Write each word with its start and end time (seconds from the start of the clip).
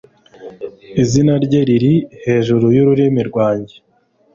Izina 1.03 1.33
rye 1.45 1.61
riri 1.67 1.93
hejuru 2.25 2.65
yururimi 2.75 3.21
rwanjye. 3.29 3.75